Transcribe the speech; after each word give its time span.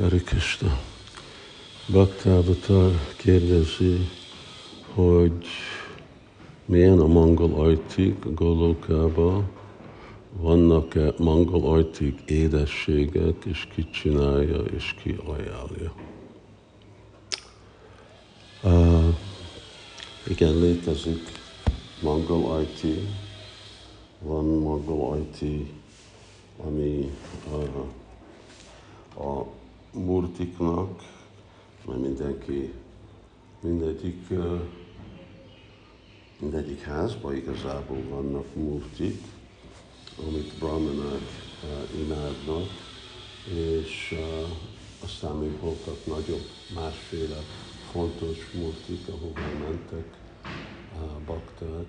Hare 0.00 0.18
Krishna. 0.18 0.80
Bhaktavatar 1.86 2.92
kérdezi, 3.16 4.08
hogy 4.94 5.46
milyen 6.64 6.98
a 7.00 7.06
mangol 7.06 7.64
ajtik 7.64 8.34
Golokában, 8.34 9.50
vannak-e 10.32 11.12
mangol 11.18 11.72
ajtik 11.72 12.20
édességek, 12.26 13.44
és 13.44 13.68
ki 13.74 13.90
csinálja, 13.90 14.58
és 14.58 14.94
ki 15.02 15.16
ajánlja. 15.24 15.92
Uh, 18.62 19.14
igen, 20.28 20.58
létezik 20.58 21.22
mangol 22.02 22.52
ajti, 22.52 23.08
van 24.18 24.44
mangol 24.44 25.12
ajti, 25.12 25.72
ami 26.66 27.10
uh, 27.52 29.26
a 29.26 29.58
murtiknak, 29.92 31.02
mert 31.86 32.00
mindenki, 32.00 32.72
mindegyik, 33.60 34.28
mindegyik 36.40 36.80
házban 36.80 37.36
igazából 37.36 38.02
vannak 38.08 38.54
murtik, 38.54 39.22
amit 40.26 40.58
brahmanák 40.58 41.28
imádnak, 41.98 42.68
és 43.54 44.14
aztán 45.04 45.36
még 45.36 45.60
voltak 45.60 46.06
nagyobb, 46.06 46.46
másféle 46.74 47.38
fontos 47.90 48.52
murtik, 48.54 49.08
ahova 49.08 49.58
mentek 49.58 50.18
bakták. 51.26 51.86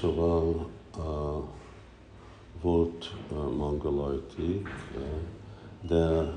Szóval 0.00 0.68
volt 2.62 3.12
mangalajtik, 3.56 4.68
de 5.80 6.34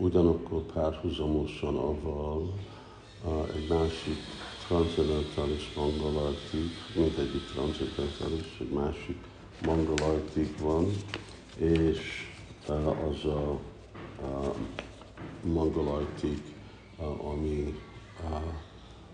ugyanakkor 0.00 0.62
párhuzamosan 0.62 1.76
avval 1.76 2.54
egy 3.54 3.68
másik 3.68 4.18
transzendentális 4.66 5.72
mangalajtik, 5.76 6.70
mindegyik 6.94 7.44
transzendentális, 7.52 8.58
egy 8.60 8.70
másik 8.72 9.16
mangalajtik 9.64 10.58
van, 10.58 10.86
és 11.56 12.28
az 13.10 13.24
a, 13.24 13.50
a 14.22 14.54
mangalajtik, 15.42 16.54
ami 17.32 17.78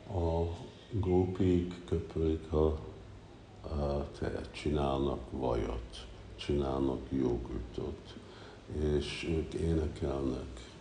a 0.09 0.43
gópik 0.91 1.75
köpőik 1.85 2.53
a 2.53 2.79
tejet, 4.19 4.53
csinálnak 4.53 5.21
vajat, 5.31 6.07
csinálnak 6.37 7.01
jogurtot, 7.11 8.15
és 8.97 9.27
ők 9.29 9.55
énekelnek 9.55 10.76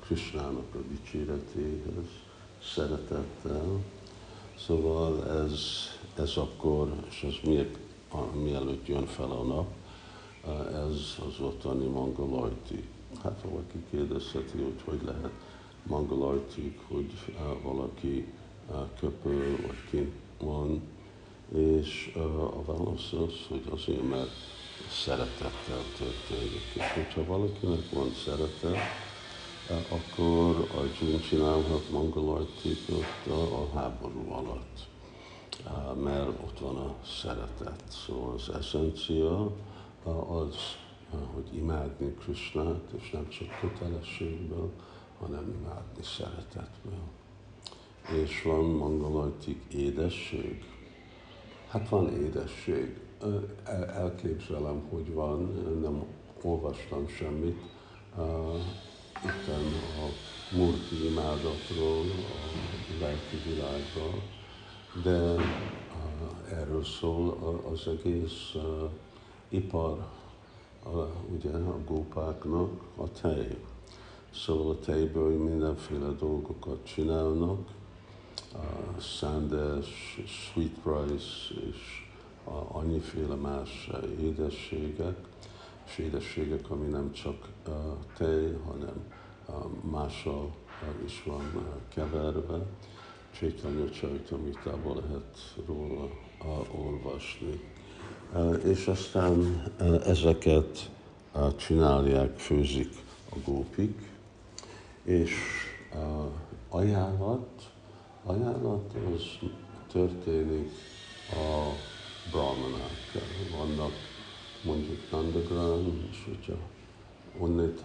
Krishnának 0.00 0.74
a 0.74 0.78
dicséretéhez, 0.88 2.08
szeretettel. 2.62 3.82
Szóval 4.66 5.28
ez, 5.28 5.60
ez 6.14 6.36
akkor, 6.36 6.92
és 7.08 7.22
ez 7.22 7.34
miért, 7.44 7.78
mielőtt 8.42 8.86
jön 8.86 9.06
fel 9.06 9.30
a 9.30 9.42
nap, 9.42 9.66
ez 10.72 11.16
az 11.26 11.40
ottani 11.40 11.86
mangolajti. 11.86 12.84
Hát 13.22 13.42
valaki 13.50 13.84
kérdezheti, 13.90 14.58
hogy 14.58 14.82
hogy 14.84 15.02
lehet 15.04 15.32
mangolajtik, 15.82 16.78
hogy 16.88 17.12
valaki 17.62 18.32
köpő, 19.00 19.64
vagy 19.66 19.90
ki 19.90 20.12
van, 20.38 20.82
és 21.54 22.12
a 22.14 22.64
válasz 22.64 23.12
az, 23.12 23.34
hogy 23.48 23.62
azért, 23.70 24.08
mert 24.08 24.30
szeretettel 25.04 25.82
történik. 25.98 26.62
És 26.74 26.92
hogyha 26.94 27.24
valakinek 27.24 27.90
van 27.90 28.12
szeretet, 28.24 28.76
akkor 29.70 30.56
a 30.56 30.80
June 31.00 31.18
csinálhat 31.18 31.90
mongolajtikot 31.90 33.26
a 33.26 33.78
háború 33.78 34.30
alatt, 34.30 34.88
mert 36.02 36.28
ott 36.28 36.58
van 36.58 36.76
a 36.76 36.94
szeretet. 37.04 37.82
Szóval 37.88 38.34
az 38.34 38.50
eszencia 38.54 39.52
az, 40.28 40.56
hogy 41.34 41.56
imádni 41.56 42.14
Krishnát, 42.14 42.90
és 42.98 43.10
nem 43.10 43.28
csak 43.28 43.48
kötelességből, 43.60 44.70
hanem 45.18 45.54
imádni 45.60 46.02
szeretetből. 46.02 47.02
És 48.24 48.42
van 48.42 48.64
mongolajtik 48.64 49.62
édesség? 49.72 50.64
Hát 51.68 51.88
van 51.88 52.12
édesség 52.12 53.00
elképzelem, 53.94 54.88
hogy 54.90 55.12
van, 55.12 55.40
nem 55.82 56.04
olvastam 56.42 57.08
semmit. 57.08 57.58
Itt 59.24 59.48
a 59.48 60.08
murti 60.56 61.06
imádatról, 61.06 62.04
a 62.10 63.00
lelki 63.00 63.36
világban, 63.46 64.22
de 65.02 65.42
erről 66.50 66.84
szól 66.84 67.62
az 67.72 67.88
egész 67.88 68.54
ipar, 69.48 70.06
ugye 71.34 71.50
a 71.50 71.78
gópáknak 71.86 72.70
a 72.96 73.10
tej. 73.20 73.56
Szóval 74.34 74.70
a 74.70 74.78
tejből 74.78 75.38
mindenféle 75.38 76.08
dolgokat 76.08 76.84
csinálnak, 76.84 77.68
szándes, 79.00 80.20
sweet 80.26 80.76
rice 80.84 81.54
és 81.70 82.06
annyiféle 82.68 83.34
más 83.34 83.90
édességek, 84.20 85.16
és 85.88 85.98
édességek, 85.98 86.70
ami 86.70 86.86
nem 86.86 87.12
csak 87.12 87.48
tej, 88.16 88.58
hanem 88.66 89.12
mással 89.90 90.54
is 91.04 91.22
van 91.26 91.64
keverve. 91.94 92.66
Csétanya 93.38 93.90
Csajtamitában 93.90 94.96
lehet 94.96 95.54
róla 95.66 96.08
olvasni. 96.70 97.60
És 98.64 98.86
aztán 98.86 99.62
ezeket 100.04 100.90
csinálják, 101.56 102.38
főzik 102.38 102.92
a 103.30 103.36
gópik, 103.44 104.10
és 105.02 105.32
ajánlat, 106.68 107.70
ajánlat 108.24 108.92
az 109.14 109.48
történik 109.92 110.70
a 111.30 111.72
brahmanák. 112.30 113.12
Vannak 113.58 113.92
mondjuk 114.64 115.10
Nandagram, 115.10 116.08
és 116.10 116.24
hogyha 116.24 116.58
onnét 117.38 117.84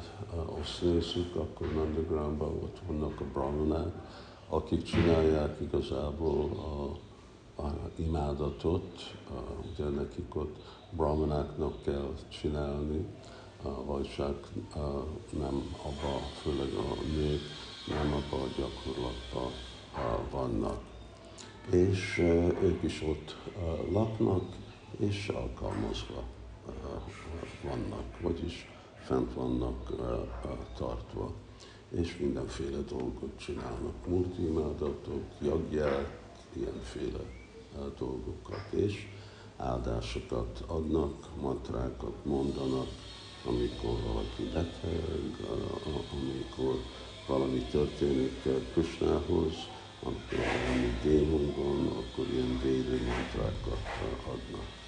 azt 0.61 0.81
nézzük, 0.81 1.35
akkor 1.35 1.73
Nandagramban 1.73 2.49
ott 2.49 2.79
vannak 2.87 3.21
a 3.21 3.23
brahmanák, 3.33 3.93
akik 4.49 4.83
csinálják 4.83 5.57
igazából 5.61 6.49
a, 7.55 7.61
a 7.61 7.91
imádatot, 7.95 9.15
ugye 9.73 9.89
nekik 9.89 10.35
ott 10.35 10.55
brahmanáknak 10.89 11.81
kell 11.81 12.13
csinálni, 12.41 13.05
vagy 13.85 14.09
csak 14.15 14.49
nem 15.29 15.75
abba, 15.83 16.19
főleg 16.41 16.73
a 16.73 17.03
nők 17.15 17.41
nem 17.87 18.13
abba 18.13 18.43
a 18.43 18.47
gyakorlatban 18.57 19.51
vannak. 20.31 20.81
És 21.71 22.17
ők 22.61 22.83
is 22.83 23.01
ott 23.01 23.35
laknak, 23.91 24.43
és 24.97 25.27
alkalmazva 25.27 26.23
vannak, 27.63 28.19
vagyis 28.21 28.67
fent 29.05 29.33
vannak 29.33 29.93
tartva, 30.77 31.33
és 31.89 32.17
mindenféle 32.17 32.77
dolgot 32.77 33.37
csinálnak, 33.37 34.07
multimádatok, 34.07 35.23
jagját, 35.41 36.21
ilyenféle 36.53 37.19
dolgokat, 37.97 38.71
és 38.71 39.07
áldásokat 39.57 40.63
adnak, 40.67 41.41
mantrákat 41.41 42.25
mondanak, 42.25 42.87
amikor 43.45 43.99
valaki 44.05 44.43
beteg, 44.53 45.47
amikor 46.11 46.75
valami 47.27 47.59
történik 47.59 48.47
Krisnához, 48.73 49.53
amikor 50.03 50.37
valami 50.37 50.97
démon 51.03 51.53
van, 51.55 51.87
akkor 51.87 52.27
ilyen 52.33 52.59
védő 52.63 53.01
mantrákat 53.05 53.81
adnak. 54.27 54.81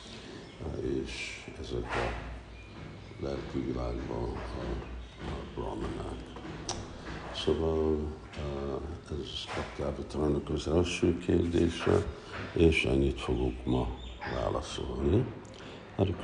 És 0.81 1.43
ezek 1.61 1.83
a 1.83 3.23
lelki 3.55 3.71
világban 3.71 4.23
a, 4.23 4.61
a 5.25 5.53
brahmanák. 5.55 6.23
Szóval 7.35 7.97
ez 9.11 9.53
Kaptávatarnak 9.55 10.49
az 10.49 10.67
első 10.67 11.17
kérdése, 11.17 12.05
és 12.53 12.85
ennyit 12.85 13.19
fogok 13.19 13.65
ma 13.65 13.87
válaszolni. 14.35 15.25